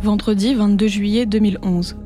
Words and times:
Vendredi 0.00 0.54
22 0.54 0.86
juillet 0.86 1.26
2011. 1.26 1.96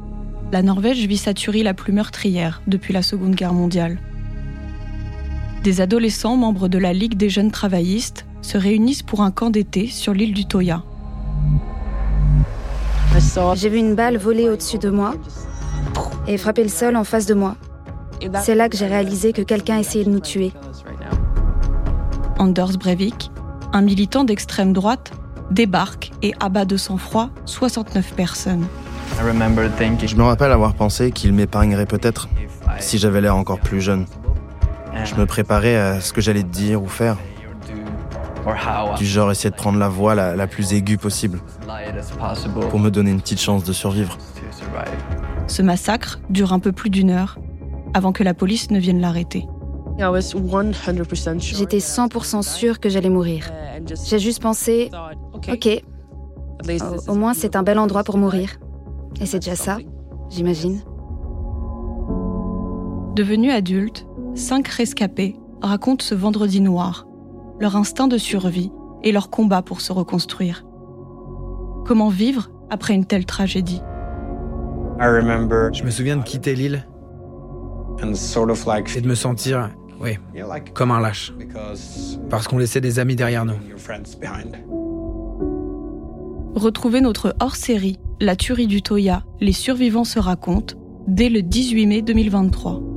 La 0.51 0.63
Norvège 0.63 1.07
vit 1.07 1.19
sa 1.19 1.35
tuerie 1.35 1.63
la 1.63 1.75
plus 1.75 1.93
meurtrière 1.93 2.63
depuis 2.67 2.95
la 2.95 3.03
Seconde 3.03 3.35
Guerre 3.35 3.53
mondiale. 3.53 3.99
Des 5.63 5.83
adolescents 5.83 6.39
membres 6.39 6.69
de 6.69 6.79
la 6.79 6.95
Ligue 6.95 7.19
des 7.19 7.29
jeunes 7.29 7.51
travaillistes 7.51 8.25
se 8.41 8.57
réunissent 8.57 9.03
pour 9.03 9.21
un 9.21 9.31
camp 9.31 9.51
d'été 9.51 9.89
sur 9.89 10.15
l'île 10.15 10.33
du 10.33 10.47
Toya. 10.47 10.83
J'ai 13.57 13.69
vu 13.69 13.77
une 13.77 13.95
balle 13.95 14.17
voler 14.17 14.49
au-dessus 14.49 14.79
de 14.79 14.89
moi 14.89 15.15
et 16.27 16.39
frapper 16.39 16.63
le 16.63 16.71
sol 16.71 16.97
en 16.97 17.05
face 17.05 17.27
de 17.27 17.35
moi. 17.35 17.57
C'est 18.43 18.55
là 18.55 18.71
que 18.71 18.77
j'ai 18.77 18.87
réalisé 18.87 19.35
que 19.35 19.43
quelqu'un 19.43 19.79
essayait 19.79 20.05
de 20.05 20.11
nous 20.11 20.21
tuer. 20.21 20.53
Anders 22.39 22.79
Breivik, 22.79 23.31
un 23.75 23.83
militant 23.83 24.25
d'extrême 24.25 24.73
droite, 24.73 25.13
débarque 25.53 26.13
et 26.23 26.35
abat 26.41 26.65
de 26.65 26.77
sang-froid 26.77 27.31
69 27.45 28.15
personnes. 28.15 28.67
Je 29.19 30.17
me 30.17 30.23
rappelle 30.23 30.53
avoir 30.53 30.75
pensé 30.75 31.13
qu'il 31.13 31.33
m'épargnerait 31.33 31.87
peut-être 31.87 32.29
si 32.79 32.99
j'avais 32.99 33.21
l'air 33.21 33.37
encore 33.37 33.61
plus 33.61 33.81
jeune. 33.81 34.07
Je 35.05 35.15
me 35.15 35.27
préparais 35.27 35.77
à 35.77 36.01
ce 36.01 36.13
que 36.13 36.21
j'allais 36.21 36.43
dire 36.43 36.83
ou 36.83 36.87
faire. 36.87 37.17
Du 38.99 39.07
genre 39.07 39.31
essayer 39.31 39.51
de 39.51 39.55
prendre 39.55 39.79
la 39.79 39.89
voix 39.89 40.15
la, 40.15 40.35
la 40.35 40.47
plus 40.47 40.73
aiguë 40.73 40.97
possible 40.99 41.41
pour 42.71 42.81
me 42.81 42.91
donner 42.91 43.11
une 43.11 43.21
petite 43.21 43.41
chance 43.41 43.63
de 43.65 43.73
survivre. 43.73 44.19
Ce 45.47 45.63
massacre 45.63 46.21
dure 46.31 46.53
un 46.53 46.59
peu 46.59 46.73
plus 46.73 46.91
d'une 46.91 47.11
heure 47.11 47.39
avant 47.95 48.13
que 48.13 48.25
la 48.25 48.35
police 48.35 48.71
ne 48.71 48.79
vienne 48.79 49.01
l'arrêter. 49.01 49.47
J'étais 49.99 51.79
100% 51.79 52.43
sûre 52.43 52.81
que 52.81 52.89
j'allais 52.89 53.11
mourir. 53.11 53.53
J'ai 54.07 54.19
juste 54.19 54.43
pensé, 54.43 54.91
ok, 55.51 55.83
au, 57.09 57.13
au 57.13 57.15
moins 57.15 57.35
c'est 57.35 57.57
un 57.57 57.63
bel 57.63 57.79
endroit 57.79 58.05
pour 58.05 58.19
mourir. 58.19 58.59
Et 59.21 59.27
c'est 59.27 59.41
déjà 59.41 59.57
ça, 59.57 59.79
j'imagine. 60.31 60.81
Devenus 63.15 63.53
adultes, 63.53 64.07
cinq 64.35 64.69
rescapés 64.69 65.37
racontent 65.61 66.05
ce 66.05 66.15
vendredi 66.15 66.61
noir, 66.61 67.07
leur 67.61 67.77
instinct 67.77 68.09
de 68.09 68.19
survie 68.19 68.73
et 69.03 69.13
leur 69.13 69.31
combat 69.31 69.63
pour 69.63 69.81
se 69.81 69.93
reconstruire. 69.93 70.65
Comment 71.85 72.09
vivre 72.09 72.51
après 72.71 72.95
une 72.95 73.05
telle 73.05 73.27
tragédie? 73.27 73.83
Je 74.99 75.85
me 75.85 75.91
souviens 75.91 76.17
de 76.17 76.23
quitter 76.23 76.55
l'île 76.55 76.87
et 78.01 79.01
de 79.01 79.09
me 79.09 79.15
sentir, 79.15 79.71
oui, 80.01 80.19
comme 80.75 80.91
un 80.91 81.01
lâche, 81.01 81.35
parce 82.31 82.49
qu'on 82.49 82.59
laissait 82.59 82.81
des 82.81 82.99
amis 82.99 83.17
derrière 83.17 83.45
nous. 83.45 83.55
Retrouvez 86.55 87.01
notre 87.01 87.35
hors-série 87.41 87.99
La 88.21 88.37
tuerie 88.37 88.67
du 88.67 88.83
Toya, 88.83 89.25
les 89.41 89.53
survivants 89.53 90.05
se 90.05 90.19
racontent, 90.19 90.77
dès 91.09 91.31
le 91.31 91.41
18 91.41 91.87
mai 91.87 92.03
2023. 92.03 92.92